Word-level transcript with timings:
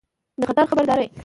د 0.39 0.41
خطر 0.49 0.65
خبرداری 0.71 1.07